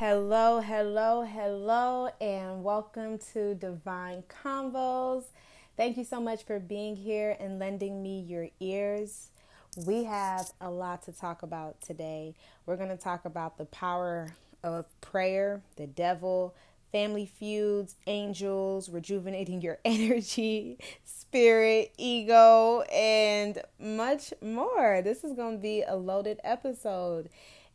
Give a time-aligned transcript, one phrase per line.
[0.00, 5.24] Hello, hello, hello, and welcome to Divine Convos.
[5.76, 9.28] Thank you so much for being here and lending me your ears.
[9.84, 12.34] We have a lot to talk about today.
[12.64, 14.28] We're going to talk about the power
[14.64, 16.54] of prayer, the devil,
[16.92, 25.02] family feuds, angels, rejuvenating your energy, spirit, ego, and much more.
[25.04, 27.28] This is going to be a loaded episode.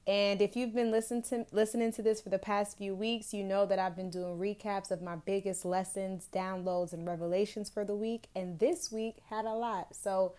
[0.08, 3.44] And if you've been listening to listening to this for the past few weeks, you
[3.44, 7.96] know that I've been doing recaps of my biggest lessons, downloads, and revelations for the
[7.96, 8.27] week.
[8.36, 9.96] And this week had a lot.
[9.96, 10.34] So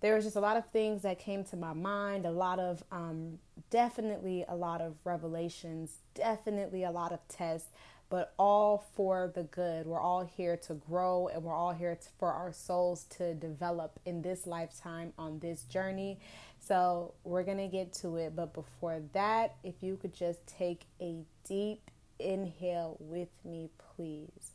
[0.00, 2.82] there was just a lot of things that came to my mind, a lot of
[2.90, 3.38] um,
[3.70, 7.68] definitely a lot of revelations, definitely a lot of tests,
[8.10, 9.86] but all for the good.
[9.86, 13.98] We're all here to grow and we're all here to, for our souls to develop
[14.04, 16.18] in this lifetime on this journey.
[16.60, 18.36] So we're going to get to it.
[18.36, 24.52] But before that, if you could just take a deep inhale with me, please.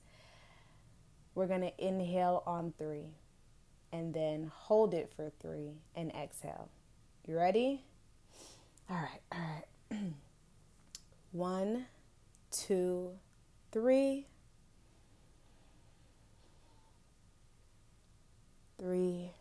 [1.35, 3.15] We're going to inhale on three
[3.91, 6.69] and then hold it for three and exhale.
[7.27, 7.83] You ready?
[8.89, 9.39] All right, all
[9.91, 9.99] right.
[11.31, 11.85] One,
[12.51, 13.11] two,
[13.71, 14.25] three.
[18.79, 19.31] Three,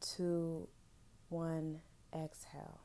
[0.00, 0.66] two,
[1.28, 1.80] one
[2.12, 2.80] exhale.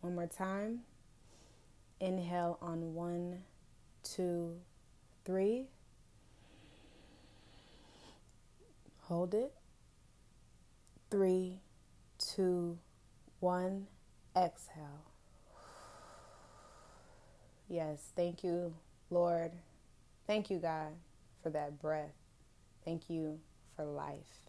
[0.00, 0.80] One more time.
[2.00, 3.42] Inhale on one,
[4.02, 4.56] two,
[5.24, 5.66] three.
[9.02, 9.54] Hold it.
[11.10, 11.60] Three,
[12.18, 12.78] two,
[13.38, 13.86] one.
[14.36, 15.15] Exhale.
[17.68, 18.74] Yes, thank you,
[19.10, 19.52] Lord.
[20.26, 20.92] Thank you, God,
[21.42, 22.14] for that breath.
[22.84, 23.40] Thank you
[23.74, 24.40] for life.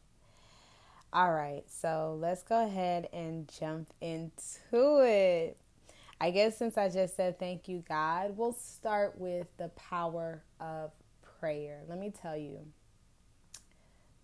[1.14, 5.58] All right, so let's go ahead and jump into it.
[6.20, 10.92] I guess since I just said thank you, God, we'll start with the power of
[11.40, 11.84] prayer.
[11.88, 12.60] Let me tell you,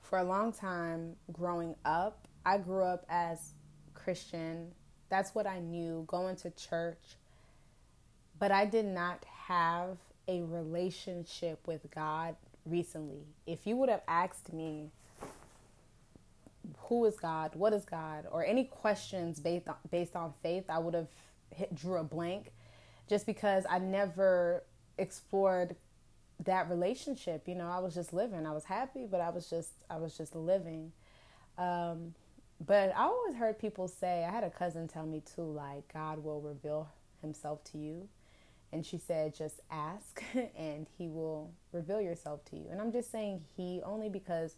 [0.01, 3.53] for a long time growing up, I grew up as
[3.93, 4.71] Christian.
[5.09, 7.17] That's what I knew, going to church.
[8.43, 9.95] But I did not have
[10.27, 13.21] a relationship with God recently.
[13.47, 14.89] If you would have asked me,
[16.77, 20.77] who is God, what is God, or any questions based on, based on faith, I
[20.77, 21.07] would have
[21.55, 22.51] hit, drew a blank,
[23.07, 24.65] just because I never
[24.97, 25.77] explored
[26.43, 27.47] that relationship.
[27.47, 28.45] You know, I was just living.
[28.45, 30.91] I was happy, but I was just I was just living.
[31.57, 32.13] Um,
[32.59, 34.25] but I always heard people say.
[34.25, 36.89] I had a cousin tell me too, like God will reveal
[37.21, 38.09] Himself to you,
[38.73, 40.23] and she said just ask,
[40.57, 42.65] and He will reveal yourself to you.
[42.69, 44.55] And I'm just saying He only because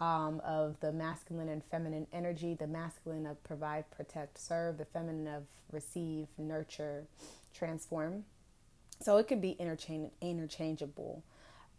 [0.00, 5.28] um, of the masculine and feminine energy the masculine of provide, protect, serve, the feminine
[5.28, 7.04] of receive, nurture,
[7.54, 8.24] transform.
[9.00, 11.22] So it could be interchange- interchangeable.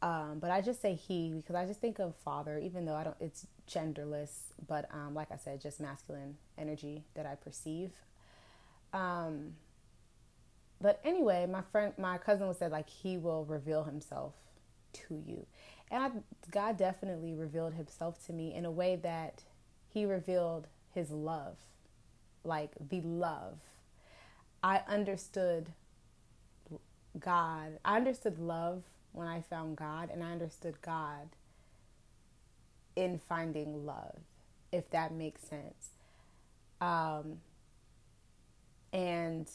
[0.01, 3.05] Um, but I just say he because I just think of father, even though I
[3.05, 4.31] don't, it's genderless,
[4.67, 7.91] but um, like I said, just masculine energy that I perceive.
[8.91, 9.55] Um,
[10.83, 14.33] but anyway, my friend, my cousin was said like he will reveal himself
[14.91, 15.45] to you.
[15.89, 16.11] And I,
[16.51, 19.43] God definitely revealed himself to me in a way that
[19.87, 21.55] he revealed his love,
[22.43, 23.59] like the love.
[24.61, 25.71] I understood
[27.17, 27.79] God.
[27.85, 28.83] I understood love
[29.13, 31.29] when I found God, and I understood God
[32.97, 34.19] in finding love,
[34.73, 35.91] if that makes sense.
[36.81, 37.37] Um,
[38.91, 39.49] and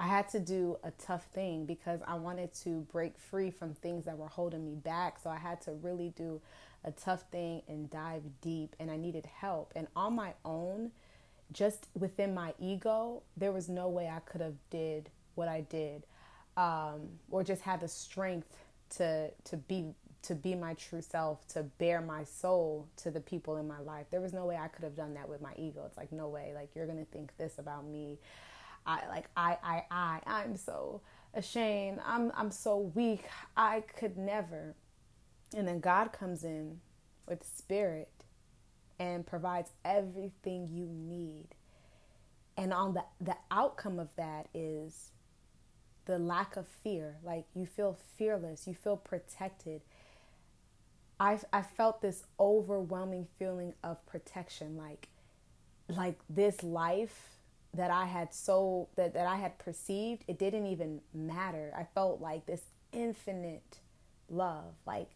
[0.00, 4.06] I had to do a tough thing because I wanted to break free from things
[4.06, 5.18] that were holding me back.
[5.22, 6.40] So I had to really do
[6.84, 9.74] a tough thing and dive deep and I needed help.
[9.76, 10.90] And on my own,
[11.52, 16.06] just within my ego, there was no way I could have did what I did
[16.56, 18.56] um, or just had the strength
[18.96, 23.56] to to be to be my true self, to bear my soul to the people
[23.56, 24.06] in my life.
[24.10, 25.82] There was no way I could have done that with my ego.
[25.86, 26.52] It's like no way.
[26.54, 28.18] Like you're to think this about me
[28.86, 31.00] I like I I I I'm so
[31.34, 31.98] ashamed.
[32.04, 33.24] I'm I'm so weak.
[33.56, 34.74] I could never.
[35.56, 36.80] And then God comes in
[37.26, 38.10] with spirit
[38.98, 41.48] and provides everything you need.
[42.56, 45.10] And on the the outcome of that is
[46.06, 47.16] the lack of fear.
[47.22, 49.82] Like you feel fearless, you feel protected.
[51.18, 55.08] I I felt this overwhelming feeling of protection like
[55.88, 57.39] like this life
[57.74, 61.72] that I had so that, that I had perceived, it didn't even matter.
[61.76, 62.62] I felt like this
[62.92, 63.78] infinite
[64.28, 65.10] love, like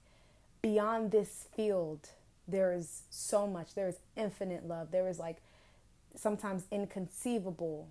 [0.62, 2.08] beyond this field,
[2.46, 3.74] there is so much.
[3.74, 4.90] There is infinite love.
[4.90, 5.38] There is like
[6.14, 7.88] sometimes inconceivable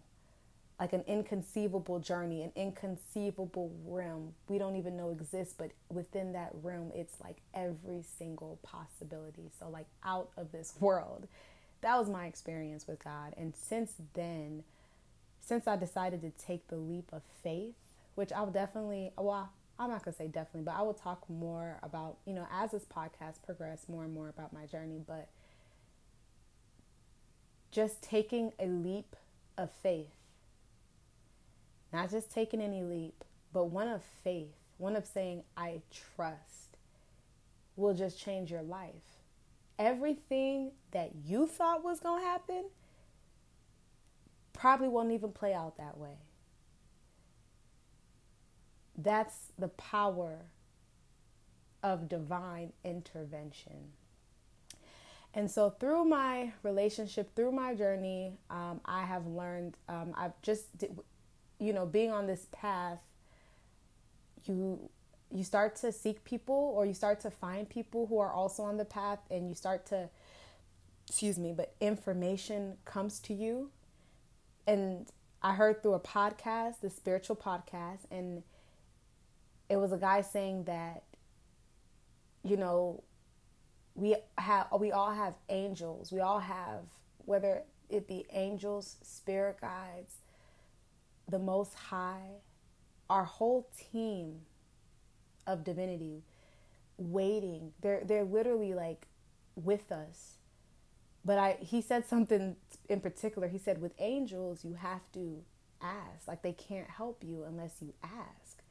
[0.80, 6.52] like an inconceivable journey, an inconceivable realm we don't even know exists, but within that
[6.62, 9.50] realm, it's like every single possibility.
[9.60, 11.28] So, like out of this world.
[11.84, 13.34] That was my experience with God.
[13.38, 14.64] And since then,
[15.40, 17.76] since I decided to take the leap of faith,
[18.16, 21.78] which I will definitely, well, I'm not to say definitely, but I will talk more
[21.84, 25.28] about, you know, as this podcast progresses more and more about my journey, but
[27.72, 29.16] just taking a leap
[29.58, 30.10] of faith
[31.94, 35.82] not just taking any leap, but one of faith, one of saying, I
[36.16, 36.76] trust,
[37.76, 39.13] will just change your life.
[39.80, 42.66] Everything that you thought was going to happen
[44.54, 46.18] probably won't even play out that way.
[48.96, 50.46] That's the power
[51.82, 53.92] of divine intervention.
[55.34, 59.78] And so, through my relationship, through my journey, um, I have learned.
[59.90, 60.68] Um, I've just
[61.64, 63.00] you know, being on this path,
[64.46, 64.90] you
[65.34, 68.78] you start to seek people or you start to find people who are also on
[68.78, 70.10] the path and you start to
[71.08, 73.70] excuse me, but information comes to you.
[74.66, 75.08] And
[75.42, 78.44] I heard through a podcast, the spiritual podcast, and
[79.70, 81.04] it was a guy saying that
[82.44, 83.04] you know,
[83.96, 86.12] we have we all have angels.
[86.12, 86.82] We all have
[87.26, 90.16] whether it be angels, spirit guides,
[91.30, 92.42] the Most High,
[93.10, 94.42] our whole team
[95.48, 96.24] of divinity
[96.98, 97.74] waiting.
[97.82, 99.08] They're they're literally like
[99.56, 100.38] with us.
[101.26, 102.56] But I he said something
[102.90, 103.48] in particular.
[103.48, 105.44] He said with angels you have to
[105.82, 106.28] ask.
[106.28, 108.62] Like they can't help you unless you ask.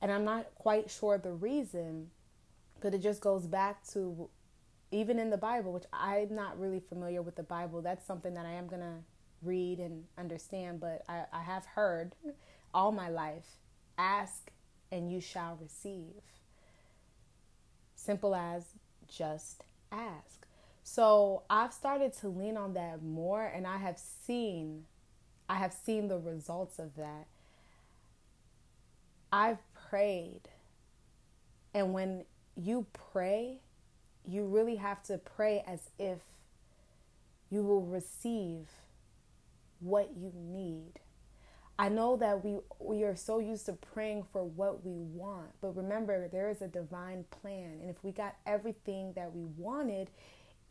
[0.00, 2.10] And I'm not quite sure the reason,
[2.80, 4.28] but it just goes back to
[4.90, 7.80] even in the Bible, which I'm not really familiar with the Bible.
[7.82, 8.98] That's something that I am going to
[9.42, 12.14] read and understand, but I, I have heard
[12.72, 13.58] all my life
[13.98, 14.50] ask
[14.94, 16.22] and you shall receive.
[17.96, 18.64] Simple as
[19.08, 20.46] just ask.
[20.84, 24.84] So I've started to lean on that more and I have seen
[25.48, 27.26] I have seen the results of that.
[29.30, 29.58] I've
[29.90, 30.48] prayed.
[31.74, 32.24] And when
[32.56, 33.58] you pray,
[34.26, 36.20] you really have to pray as if
[37.50, 38.68] you will receive
[39.80, 41.00] what you need.
[41.76, 45.76] I know that we we are so used to praying for what we want, but
[45.76, 50.10] remember there is a divine plan, and if we got everything that we wanted,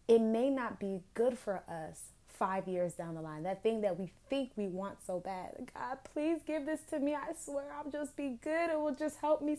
[0.08, 3.44] it may not be good for us 5 years down the line.
[3.44, 5.72] That thing that we think we want so bad.
[5.74, 7.16] God, please give this to me.
[7.16, 8.70] I swear I'll just be good.
[8.70, 9.58] It will just help me.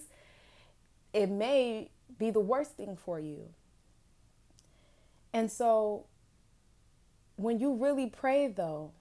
[1.13, 3.49] It may be the worst thing for you.
[5.33, 6.07] And so
[7.37, 8.93] when you really pray though,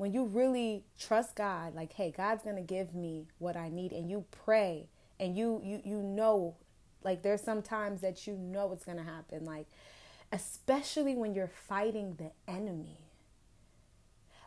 [0.00, 4.10] when you really trust God, like, hey, God's gonna give me what I need, and
[4.10, 4.88] you pray
[5.18, 6.56] and you you you know,
[7.04, 9.66] like there's some times that you know it's gonna happen, like
[10.32, 12.96] especially when you're fighting the enemy.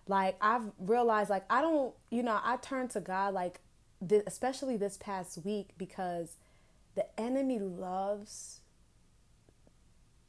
[0.07, 3.59] Like I've realized, like I don't, you know, I turn to God, like
[4.01, 6.38] this, especially this past week, because
[6.95, 8.59] the enemy loves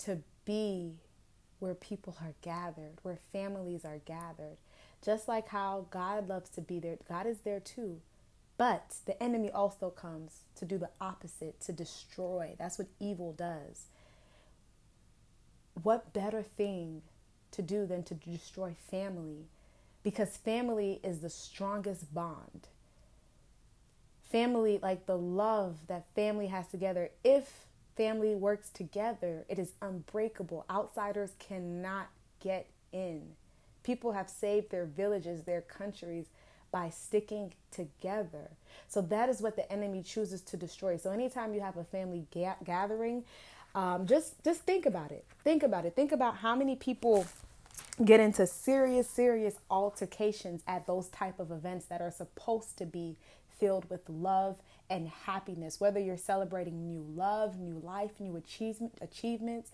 [0.01, 0.97] to be
[1.61, 4.59] where people are gathered, where families are gathered.
[5.05, 8.01] Just like how God loves to be there, God is there too.
[8.57, 12.55] But the enemy also comes to do the opposite, to destroy.
[12.59, 13.87] That's what evil does.
[15.83, 17.03] What better thing
[17.51, 19.49] to do than to destroy family?
[20.03, 22.69] Because family is the strongest bond.
[24.23, 30.65] Family, like the love that family has together, if family works together, it is unbreakable.
[30.71, 32.09] Outsiders cannot
[32.41, 33.33] get in.
[33.85, 36.27] People have saved their villages, their countries
[36.73, 38.51] by sticking together.
[38.89, 40.97] So that is what the enemy chooses to destroy.
[40.97, 43.23] So anytime you have a family ga- gathering,
[43.77, 45.25] um, just just think about it.
[45.45, 45.95] Think about it.
[45.95, 47.27] Think about how many people
[48.05, 53.17] get into serious, serious altercations at those type of events that are supposed to be
[53.59, 54.57] filled with love
[54.91, 55.81] and happiness.
[55.81, 59.71] Whether you're celebrating new love, new life, new achievement, achievements,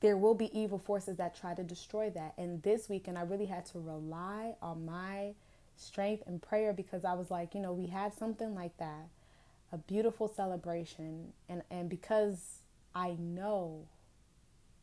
[0.00, 2.34] there will be evil forces that try to destroy that.
[2.38, 5.34] And this weekend, I really had to rely on my
[5.76, 9.08] strength and prayer because I was like, you know, we had something like that,
[9.72, 11.32] a beautiful celebration.
[11.48, 12.60] And, and because
[12.94, 13.86] I know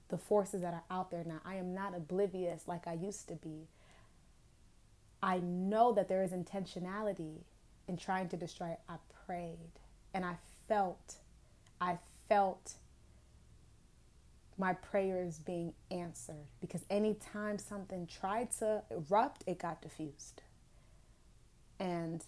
[0.09, 3.35] the forces that are out there now, I am not oblivious like I used to
[3.35, 3.67] be.
[5.23, 7.39] I know that there is intentionality
[7.87, 8.75] in trying to destroy.
[8.89, 8.95] I
[9.25, 9.79] prayed
[10.13, 10.35] and I
[10.67, 11.15] felt,
[11.79, 12.73] I felt
[14.57, 20.41] my prayers being answered because anytime something tried to erupt, it got diffused.
[21.79, 22.23] and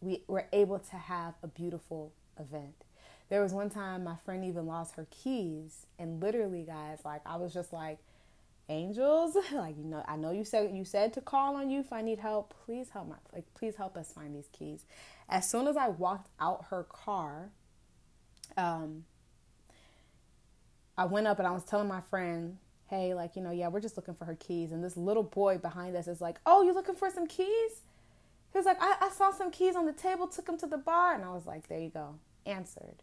[0.00, 2.84] we were able to have a beautiful event.
[3.30, 7.36] There was one time my friend even lost her keys, and literally, guys, like I
[7.36, 7.98] was just like,
[8.68, 11.92] angels, like you know, I know you said you said to call on you if
[11.92, 12.54] I need help.
[12.66, 14.84] Please help my like, please help us find these keys.
[15.28, 17.50] As soon as I walked out her car,
[18.56, 19.04] um,
[20.96, 22.58] I went up and I was telling my friend,
[22.88, 24.72] hey, like, you know, yeah, we're just looking for her keys.
[24.72, 27.82] And this little boy behind us is like, oh, you looking for some keys?
[28.52, 30.78] He was like, I, I saw some keys on the table, took them to the
[30.78, 31.14] bar.
[31.14, 33.02] And I was like, there you go, answered.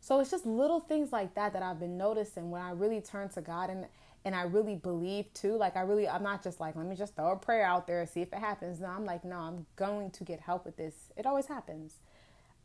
[0.00, 3.28] So it's just little things like that that I've been noticing when I really turn
[3.30, 3.86] to God and
[4.24, 5.56] and I really believe too.
[5.56, 8.00] Like I really, I'm not just like, let me just throw a prayer out there
[8.00, 8.80] and see if it happens.
[8.80, 10.94] No, I'm like, no, I'm going to get help with this.
[11.16, 11.94] It always happens.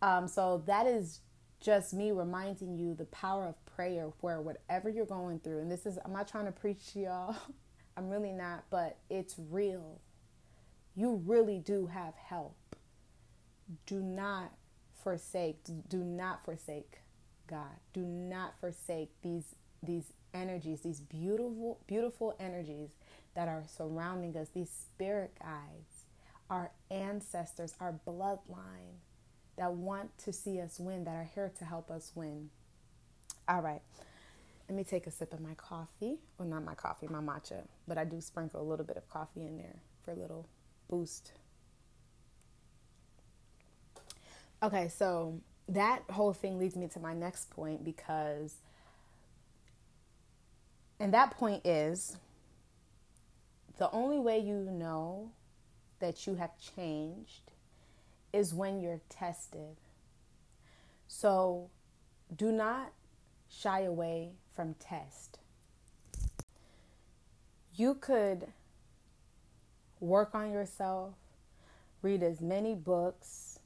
[0.01, 1.21] Um, so that is
[1.59, 5.85] just me reminding you the power of prayer where whatever you're going through, and this
[5.85, 7.35] is, I'm not trying to preach to y'all,
[7.97, 10.01] I'm really not, but it's real.
[10.95, 12.57] You really do have help.
[13.85, 14.51] Do not
[15.03, 16.99] forsake, do not forsake
[17.47, 17.79] God.
[17.93, 22.89] Do not forsake these these energies, these beautiful beautiful energies
[23.35, 26.05] that are surrounding us, these spirit guides,
[26.49, 28.97] our ancestors, our bloodline
[29.57, 32.49] that want to see us win, that are here to help us win.
[33.47, 33.81] All right.
[34.67, 36.17] Let me take a sip of my coffee.
[36.37, 39.45] Well, not my coffee, my matcha, but I do sprinkle a little bit of coffee
[39.45, 40.45] in there for a little
[40.89, 41.31] boost.
[44.61, 45.39] Okay, so
[45.69, 48.55] that whole thing leads me to my next point because,
[50.99, 52.17] and that point is
[53.77, 55.31] the only way you know
[55.99, 57.51] that you have changed
[58.33, 59.77] is when you're tested.
[61.07, 61.69] So
[62.35, 62.91] do not
[63.49, 65.39] shy away from test.
[67.75, 68.47] You could
[69.99, 71.13] work on yourself,
[72.01, 73.59] read as many books,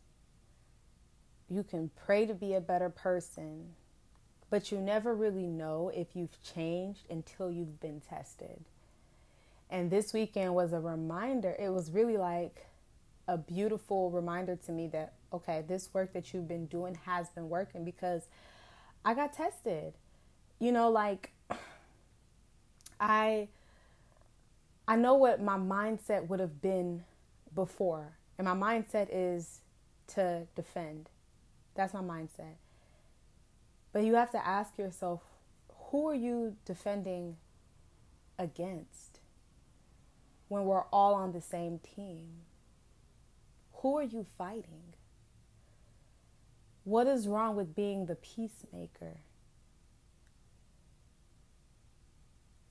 [1.52, 3.74] you can pray to be a better person,
[4.50, 8.64] but you never really know if you've changed until you've been tested.
[9.70, 11.56] And this weekend was a reminder.
[11.60, 12.66] It was really like
[13.28, 17.50] a beautiful reminder to me that, okay, this work that you've been doing has been
[17.50, 18.28] working because
[19.04, 19.94] I got tested.
[20.60, 21.32] You know, like
[23.00, 23.48] I
[24.88, 27.04] I know what my mindset would have been
[27.54, 28.18] before.
[28.38, 29.62] And my mindset is
[30.08, 31.10] to defend.
[31.76, 32.56] That's my mindset.
[33.94, 35.22] But you have to ask yourself,
[35.90, 37.38] who are you defending
[38.38, 39.20] against
[40.48, 42.30] when we're all on the same team?
[43.76, 44.91] Who are you fighting?
[46.84, 49.20] What is wrong with being the peacemaker?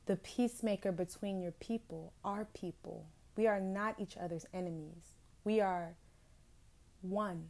[0.06, 3.06] The peacemaker between your people, our people.
[3.36, 5.14] We are not each other's enemies.
[5.44, 5.94] We are
[7.02, 7.48] one.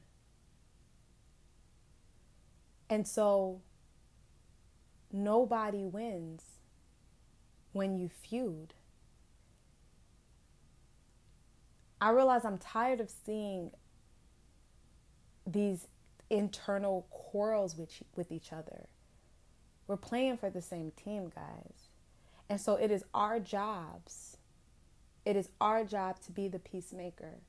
[2.90, 3.62] And so
[5.12, 6.42] nobody wins
[7.72, 8.74] when you feud.
[12.00, 13.70] I realize I'm tired of seeing
[15.46, 15.86] these
[16.30, 18.86] internal quarrels with, with each other.
[19.86, 21.88] We're playing for the same team, guys.
[22.48, 24.36] And so it is our jobs,
[25.24, 27.40] it is our job to be the peacemaker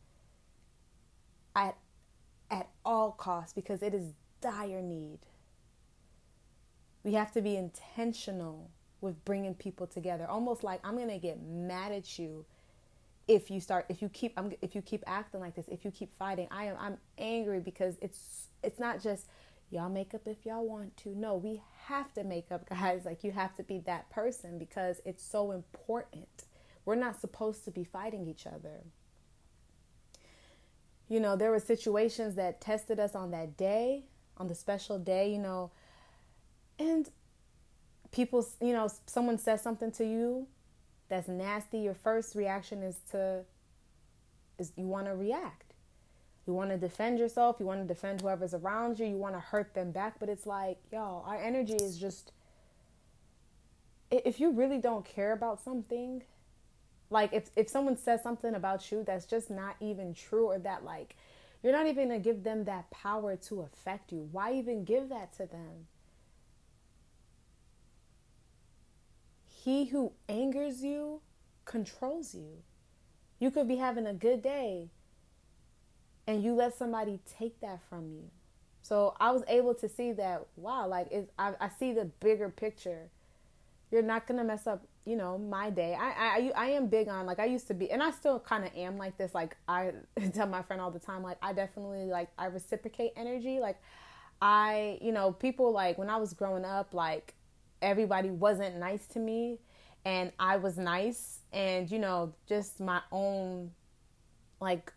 [1.55, 1.77] at,
[2.49, 5.19] at all costs because it is dire need.
[7.03, 8.69] We have to be intentional
[9.01, 10.27] with bringing people together.
[10.27, 12.45] Almost like I'm going to get mad at you
[13.27, 15.91] if you start if you keep I'm, if you keep acting like this, if you
[15.91, 16.47] keep fighting.
[16.51, 19.27] I am I'm angry because it's it's not just
[19.69, 21.09] y'all make up if y'all want to.
[21.09, 23.03] No, we have to make up, guys.
[23.05, 26.45] Like you have to be that person because it's so important.
[26.85, 28.83] We're not supposed to be fighting each other.
[31.07, 34.05] You know, there were situations that tested us on that day,
[34.37, 35.71] on the special day, you know,
[36.79, 37.09] and
[38.11, 40.47] people, you know, someone says something to you
[41.09, 43.43] that's nasty, your first reaction is to
[44.57, 45.70] is you want to react.
[46.51, 49.39] You want to defend yourself, you want to defend whoever's around you, you want to
[49.39, 52.33] hurt them back, but it's like, y'all, our energy is just
[54.11, 56.23] if you really don't care about something,
[57.09, 60.83] like if if someone says something about you that's just not even true or that
[60.83, 61.15] like
[61.63, 64.27] you're not even going to give them that power to affect you.
[64.33, 65.87] Why even give that to them?
[69.47, 71.21] He who angers you
[71.63, 72.57] controls you.
[73.39, 74.89] You could be having a good day
[76.27, 78.29] and you let somebody take that from you.
[78.81, 83.09] So I was able to see that, wow, like I, I see the bigger picture.
[83.91, 87.25] you're not gonna mess up you know my day I, I i am big on
[87.25, 89.91] like i used to be and i still kind of am like this like i
[90.33, 93.81] tell my friend all the time like i definitely like i reciprocate energy like
[94.41, 97.33] i you know people like when i was growing up like
[97.81, 99.59] everybody wasn't nice to me
[100.05, 103.71] and i was nice and you know just my own
[104.59, 104.93] like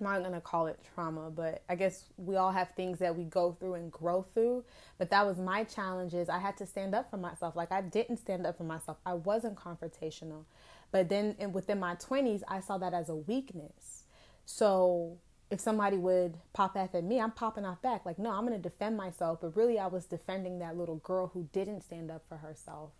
[0.00, 3.24] I'm not gonna call it trauma, but I guess we all have things that we
[3.24, 4.64] go through and grow through.
[4.98, 6.28] But that was my challenges.
[6.28, 7.54] I had to stand up for myself.
[7.56, 8.98] Like I didn't stand up for myself.
[9.04, 10.44] I wasn't confrontational.
[10.90, 14.04] But then within my 20s, I saw that as a weakness.
[14.46, 15.18] So
[15.50, 18.06] if somebody would pop off at me, I'm popping off back.
[18.06, 19.40] Like, no, I'm gonna defend myself.
[19.40, 22.90] But really, I was defending that little girl who didn't stand up for herself.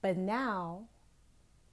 [0.00, 0.86] But now,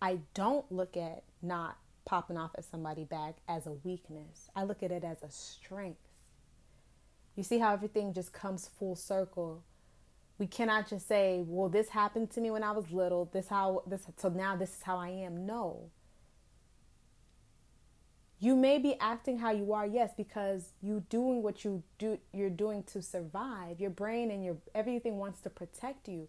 [0.01, 4.49] I don't look at not popping off at somebody back as a weakness.
[4.55, 6.07] I look at it as a strength.
[7.35, 9.63] You see how everything just comes full circle.
[10.37, 13.25] We cannot just say, "Well, this happened to me when I was little.
[13.25, 15.91] This how this so now this is how I am." No.
[18.39, 22.49] You may be acting how you are, yes, because you doing what you do you're
[22.49, 23.79] doing to survive.
[23.79, 26.27] Your brain and your everything wants to protect you.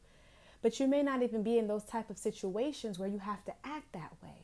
[0.60, 3.54] But you may not even be in those type of situations where you have to
[3.64, 4.41] act that way.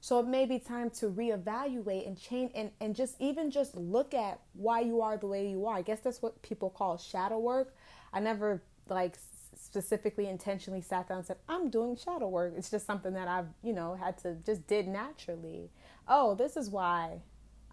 [0.00, 4.14] So it may be time to reevaluate and change and, and just even just look
[4.14, 5.76] at why you are the way you are.
[5.76, 7.74] I guess that's what people call shadow work.
[8.12, 9.18] I never like
[9.54, 12.54] specifically intentionally sat down and said, I'm doing shadow work.
[12.56, 15.70] It's just something that I've, you know, had to just did naturally.
[16.08, 17.20] Oh, this is why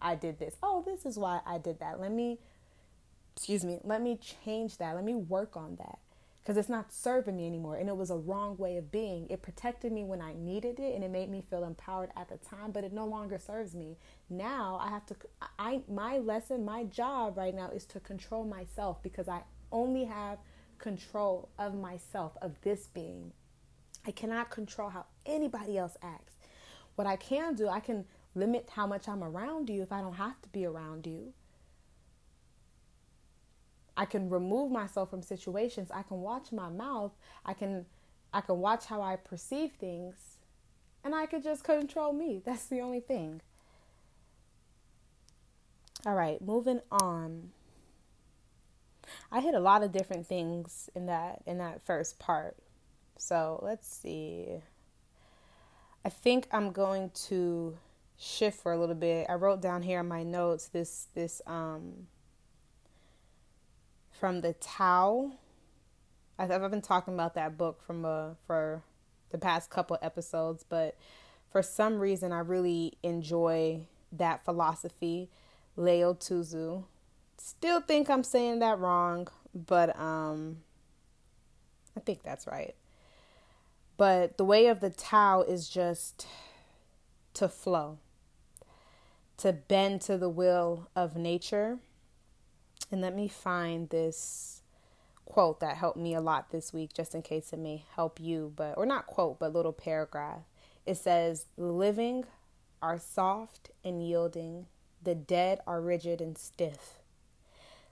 [0.02, 0.58] I did this.
[0.62, 2.00] Oh, this is why I did that.
[2.00, 2.40] Let me
[3.38, 4.96] excuse me, let me change that.
[4.96, 6.00] Let me work on that
[6.48, 9.28] because it's not serving me anymore and it was a wrong way of being.
[9.30, 12.38] It protected me when i needed it and it made me feel empowered at the
[12.38, 13.98] time but it no longer serves me.
[14.30, 15.16] Now i have to
[15.60, 19.42] i my lesson my job right now is to control myself because i
[19.74, 20.38] only have
[20.80, 23.34] control of myself of this being.
[24.06, 26.36] I cannot control how anybody else acts.
[26.96, 30.14] What i can do i can limit how much i'm around you if i don't
[30.14, 31.34] have to be around you
[33.98, 35.90] I can remove myself from situations.
[35.92, 37.12] I can watch my mouth.
[37.44, 37.86] I can
[38.32, 40.38] I can watch how I perceive things
[41.04, 42.42] and I could just control me.
[42.46, 43.42] That's the only thing.
[46.06, 47.50] All right, moving on.
[49.32, 52.56] I hit a lot of different things in that in that first part.
[53.18, 54.60] So, let's see.
[56.06, 57.78] I think I'm going to
[58.18, 59.26] shift for a little bit.
[59.28, 62.08] I wrote down here in my notes this this um
[64.20, 65.32] from the Tao.
[66.40, 68.84] I've been talking about that book from uh, for
[69.30, 70.98] the past couple episodes, but
[71.52, 75.30] for some reason I really enjoy that philosophy,
[75.76, 76.84] Lao Tzu.
[77.38, 80.58] Still think I'm saying that wrong, but um
[81.96, 82.76] I think that's right.
[83.98, 86.28] But the way of the Tao is just
[87.34, 87.98] to flow,
[89.38, 91.80] to bend to the will of nature
[92.92, 94.62] and let me find this
[95.26, 98.54] quote that helped me a lot this week, just in case it may help you,
[98.56, 100.42] but or not quote, but little paragraph.
[100.86, 102.26] It says, living
[102.82, 104.68] are soft and yielding;
[105.04, 107.00] the dead are rigid and stiff.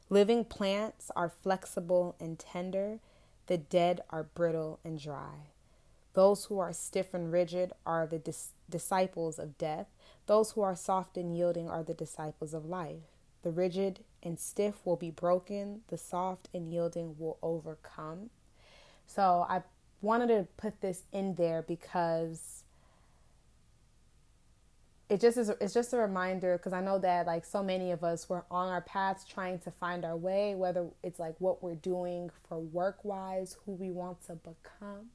[0.10, 3.00] Living plants are flexible and tender;
[3.48, 5.50] the dead are brittle and dry.
[6.14, 9.88] Those who are stiff and rigid are the dis- disciples of death;
[10.28, 13.15] those who are soft and yielding are the disciples of life."
[13.46, 18.32] The rigid and stiff will be broken, the soft and yielding will overcome.
[19.06, 19.62] So I
[20.02, 22.64] wanted to put this in there because
[25.10, 28.04] it just is it's just a reminder because I know that like so many of
[28.04, 31.76] us we're on our paths trying to find our way whether it's like what we're
[31.76, 35.12] doing for work wise who we want to become.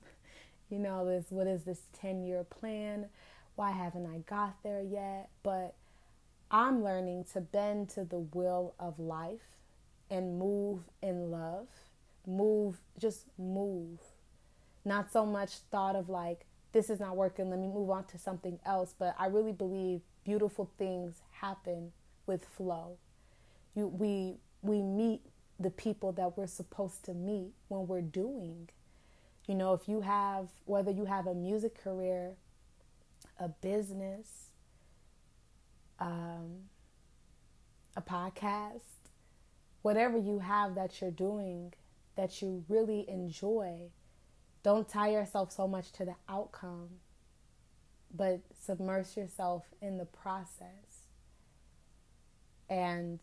[0.71, 3.09] You know this what is this 10 year plan?
[3.57, 5.31] Why haven't I got there yet?
[5.43, 5.75] But
[6.51, 9.41] I'm learning to bend to the will of life
[10.11, 11.69] and move in love.
[12.27, 14.01] Move, just move.
[14.85, 18.19] Not so much thought of like, this is not working, let me move on to
[18.19, 18.95] something else.
[18.99, 21.93] But I really believe beautiful things happen
[22.27, 22.97] with flow.
[23.75, 25.23] You, we, we meet
[25.59, 28.69] the people that we're supposed to meet when we're doing.
[29.47, 32.35] You know, if you have, whether you have a music career,
[33.39, 34.50] a business,
[36.01, 36.65] um,
[37.97, 38.81] a podcast,
[39.83, 41.73] whatever you have that you're doing
[42.17, 43.91] that you really enjoy,
[44.63, 46.89] don't tie yourself so much to the outcome,
[48.15, 51.07] but submerge yourself in the process.
[52.69, 53.21] And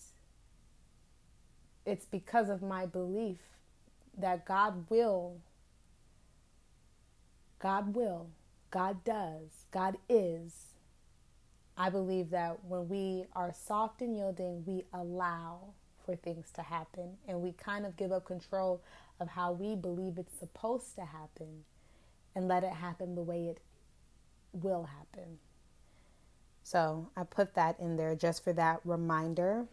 [1.86, 3.40] it's because of my belief
[4.18, 5.38] that God will,
[7.60, 8.30] God will,
[8.72, 10.54] God does, God is.
[11.78, 15.74] I believe that when we are soft and yielding, we allow
[16.06, 18.82] for things to happen and we kind of give up control
[19.20, 21.66] of how we believe it's supposed to happen
[22.36, 23.60] and let it happen the way it
[24.54, 25.38] will happen.
[26.63, 29.68] So I put that in there just for that reminder.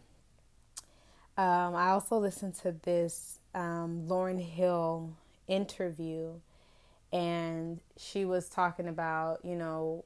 [1.37, 5.13] Um, I also listened to this um, Lauryn Hill
[5.47, 6.31] interview,
[7.11, 10.05] and she was talking about, you know,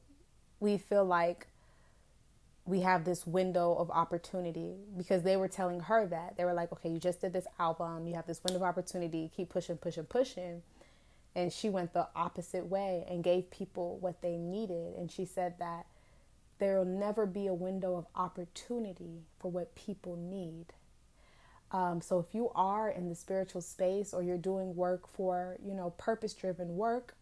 [0.59, 1.47] we feel like
[2.69, 6.37] we have this window of opportunity because they were telling her that.
[6.37, 9.31] They were like, okay, you just did this album, you have this window of opportunity,
[9.35, 10.61] keep pushing, pushing, pushing.
[11.35, 14.95] And she went the opposite way and gave people what they needed.
[14.95, 15.87] And she said that
[16.59, 20.67] there will never be a window of opportunity for what people need.
[21.71, 25.73] Um, so if you are in the spiritual space or you're doing work for, you
[25.73, 27.15] know, purpose driven work,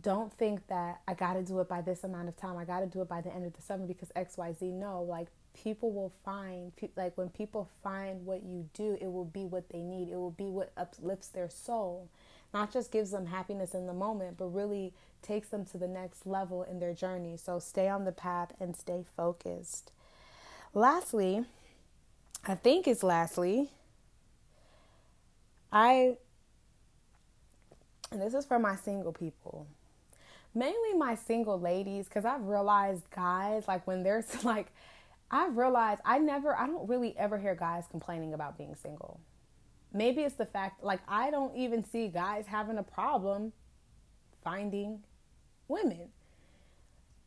[0.00, 2.56] don't think that I got to do it by this amount of time.
[2.56, 4.72] I got to do it by the end of the summer because XYZ.
[4.72, 9.44] No, like people will find, like when people find what you do, it will be
[9.44, 10.08] what they need.
[10.08, 12.08] It will be what uplifts their soul.
[12.54, 16.26] Not just gives them happiness in the moment, but really takes them to the next
[16.26, 17.36] level in their journey.
[17.36, 19.92] So stay on the path and stay focused.
[20.74, 21.44] Lastly,
[22.46, 23.70] I think it's lastly,
[25.70, 26.16] I,
[28.10, 29.66] and this is for my single people,
[30.54, 34.72] mainly my single ladies, because I've realized guys, like when there's like,
[35.30, 39.20] I've realized I never, I don't really ever hear guys complaining about being single.
[39.94, 43.52] Maybe it's the fact, like, I don't even see guys having a problem
[44.42, 45.00] finding
[45.68, 46.08] women.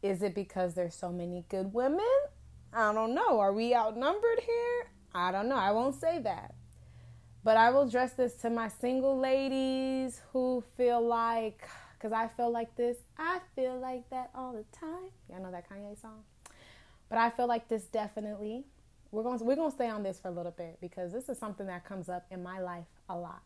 [0.01, 2.05] Is it because there's so many good women?
[2.73, 3.39] I don't know.
[3.39, 4.87] Are we outnumbered here?
[5.13, 5.55] I don't know.
[5.55, 6.53] I won't say that.
[7.43, 12.51] But I will address this to my single ladies who feel like, because I feel
[12.51, 15.09] like this, I feel like that all the time.
[15.29, 16.23] Y'all know that Kanye song?
[17.09, 18.65] But I feel like this definitely.
[19.11, 21.29] We're going to, we're going to stay on this for a little bit because this
[21.29, 23.43] is something that comes up in my life a lot.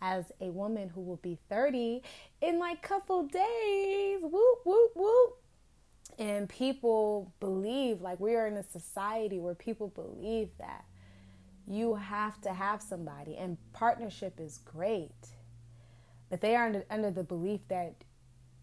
[0.00, 2.02] As a woman who will be 30
[2.40, 4.20] in like couple days.
[4.22, 5.36] Whoop, whoop, whoop.
[6.18, 10.84] And people believe, like we are in a society where people believe that
[11.66, 15.10] you have to have somebody and partnership is great
[16.30, 17.94] but they are under, under the belief that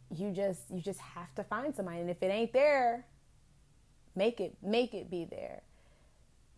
[0.09, 1.99] you just you just have to find somebody.
[1.99, 3.05] And if it ain't there
[4.17, 5.61] make it make it be there.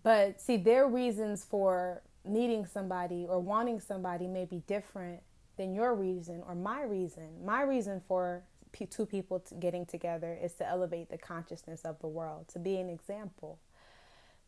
[0.02, 5.22] But see their reasons for needing somebody or wanting somebody may be different
[5.58, 7.46] than your reason or my reason.
[7.46, 8.44] My reason for
[8.90, 12.88] two people getting together is to elevate the consciousness of the world to be an
[12.88, 13.60] example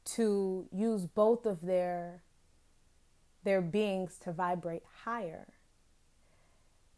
[0.06, 2.24] to use both of their
[3.44, 5.48] their beings to vibrate higher.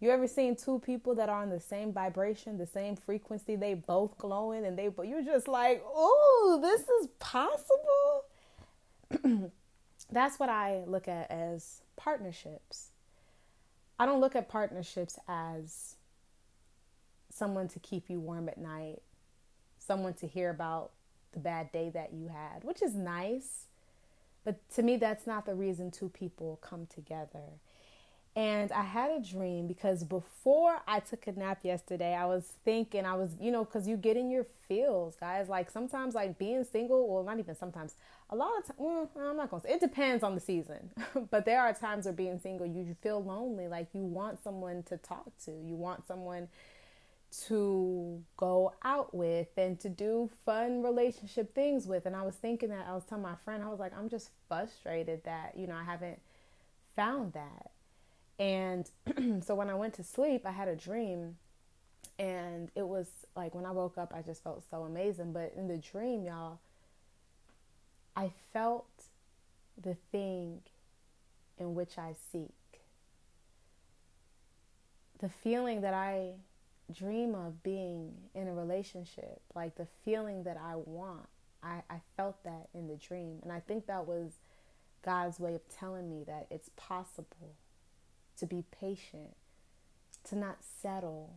[0.04, 3.74] You ever seen two people that are on the same vibration, the same frequency, they
[3.74, 8.26] both glowing and they but you're just like, "Oh, this is possible?"
[10.12, 12.90] That's what I look at as partnerships.
[13.98, 15.96] I don't look at partnerships as
[17.30, 19.02] someone to keep you warm at night,
[19.80, 20.92] someone to hear about
[21.32, 23.68] the bad day that you had, which is nice.
[24.44, 27.62] But to me, that's not the reason two people come together.
[28.36, 33.06] And I had a dream because before I took a nap yesterday, I was thinking,
[33.06, 35.50] I was, you know, because you get in your feels, guys.
[35.50, 37.94] Like sometimes, like being single, well, not even sometimes,
[38.32, 40.42] a lot of times, mm, well, I'm not going to say, it depends on the
[40.42, 40.90] season.
[41.30, 43.68] but there are times where being single, you feel lonely.
[43.68, 46.48] Like you want someone to talk to, you want someone
[47.48, 52.08] to go out with and to do fun relationship things with.
[52.08, 54.30] And I was thinking that I was telling my friend, I was like, I'm just
[54.48, 56.20] frustrated that, you know, I haven't
[56.96, 57.73] found that.
[58.40, 58.90] And
[59.44, 61.38] so when I went to sleep, I had a dream.
[62.20, 65.34] And it was like when I woke up, I just felt so amazing.
[65.34, 66.60] But in the dream, y'all,
[68.16, 68.88] I felt
[69.82, 70.62] the thing
[71.58, 72.52] in which I seek.
[75.20, 76.34] The feeling that I
[76.92, 81.28] dream of being in a relationship, like the feeling that I want.
[81.62, 83.40] I, I felt that in the dream.
[83.42, 84.34] And I think that was
[85.04, 87.56] God's way of telling me that it's possible
[88.40, 89.36] to be patient,
[90.30, 91.36] to not settle.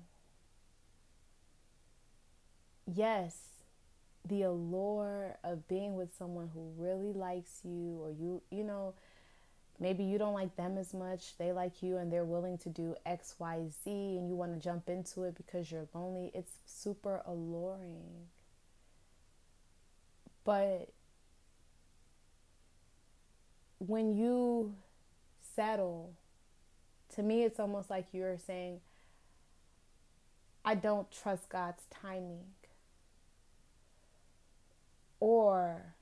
[2.86, 3.36] Yes,
[4.26, 8.94] the allure of being with someone who really likes you or you, you know,
[9.78, 12.94] maybe you don't like them as much they like you and they're willing to do
[13.06, 18.26] xyz and you want to jump into it because you're lonely it's super alluring
[20.44, 20.88] but
[23.78, 24.74] when you
[25.54, 26.14] settle
[27.16, 28.80] to me, it's almost like you're saying,
[30.64, 32.44] I don't trust God's timing.
[35.18, 35.94] Or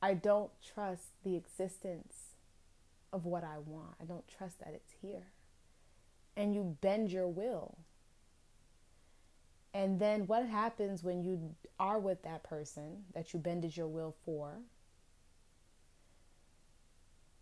[0.00, 2.14] I don't trust the existence
[3.12, 3.94] of what I want.
[4.00, 5.26] I don't trust that it's here.
[6.36, 7.76] And you bend your will.
[9.74, 14.14] And then what happens when you are with that person that you bended your will
[14.24, 14.58] for?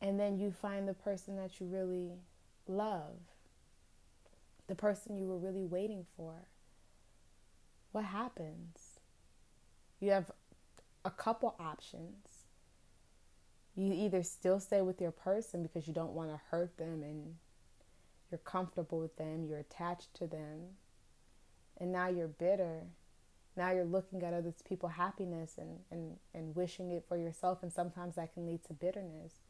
[0.00, 2.12] And then you find the person that you really
[2.66, 3.16] love,
[4.66, 6.34] the person you were really waiting for.
[7.92, 9.00] What happens?
[10.00, 10.30] You have
[11.04, 12.42] a couple options
[13.74, 17.34] you either still stay with your person because you don't want to hurt them and
[18.30, 20.60] you're comfortable with them, you're attached to them,
[21.78, 22.82] and now you're bitter.
[23.56, 27.70] Now you're looking at other people's happiness and, and, and wishing it for yourself, and
[27.70, 29.41] sometimes that can lead to bitterness.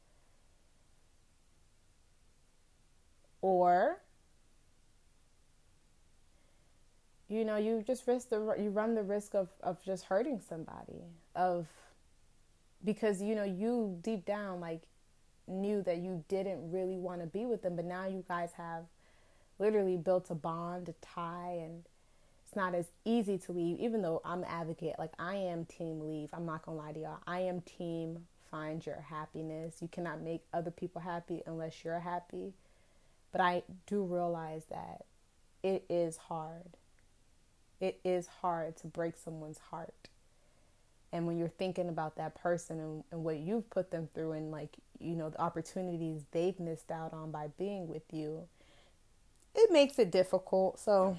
[3.43, 4.01] Or,
[7.29, 11.03] you know, you just risk the you run the risk of, of just hurting somebody,
[11.35, 11.67] of
[12.85, 14.83] because you know you deep down like
[15.49, 18.85] knew that you didn't really want to be with them but now you guys have
[19.59, 21.85] literally built a bond a tie and
[22.47, 26.29] it's not as easy to leave even though i'm advocate like i am team leave
[26.33, 29.77] i'm not gonna lie to y'all i am team find your happiness.
[29.81, 32.53] You cannot make other people happy unless you're happy
[33.33, 35.05] but i do realize that
[35.63, 36.77] it is hard.
[37.81, 40.09] It is hard to break someone's heart.
[41.13, 44.51] And when you're thinking about that person and, and what you've put them through and
[44.51, 48.47] like you know the opportunities they've missed out on by being with you
[49.55, 50.79] it makes it difficult.
[50.79, 51.19] So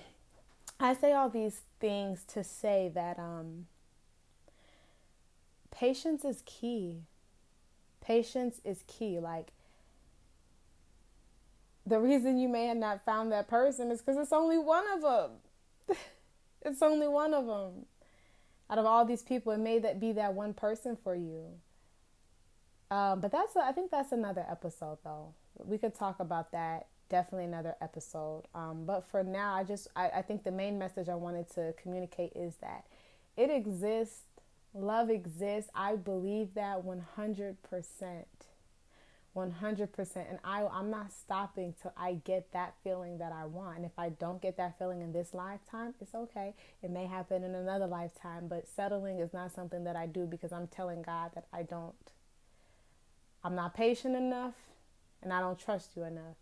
[0.80, 3.68] i say all these things to say that um
[5.70, 7.04] patience is key.
[8.02, 9.20] Patience is key.
[9.20, 9.52] Like
[11.86, 15.02] the reason you may have not found that person is because it's only one of
[15.02, 15.32] them
[16.62, 17.86] it's only one of them
[18.74, 21.46] out of all these people, it may that be that one person for you.
[22.90, 25.34] Um, but that's I think that's another episode though.
[25.64, 26.88] We could talk about that.
[27.10, 28.44] Definitely another episode.
[28.56, 31.74] Um, but for now, I just I, I think the main message I wanted to
[31.82, 32.86] communicate is that
[33.38, 34.22] it exists.
[34.74, 35.70] Love exists.
[35.76, 38.28] I believe that one hundred percent.
[39.36, 43.78] 100% and I I'm not stopping till I get that feeling that I want.
[43.78, 46.54] And if I don't get that feeling in this lifetime, it's okay.
[46.84, 50.54] It may happen in another lifetime, but settling is not something that I do because
[50.54, 51.96] I'm telling God that I don't
[53.44, 54.54] I'm not patient enough
[55.22, 56.38] and I don't trust you enough.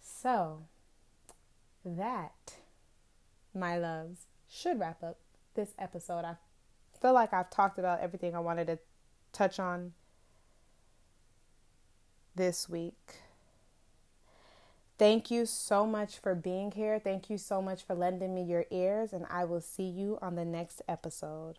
[0.00, 0.64] So,
[1.84, 2.56] that
[3.54, 5.18] my loves should wrap up
[5.54, 6.24] this episode.
[6.24, 6.36] I
[7.00, 8.78] feel like I've talked about everything I wanted to
[9.32, 9.92] touch on
[12.36, 12.94] this week.
[14.98, 16.98] Thank you so much for being here.
[16.98, 20.36] Thank you so much for lending me your ears, and I will see you on
[20.36, 21.56] the next episode.